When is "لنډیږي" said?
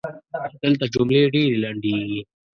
1.63-2.21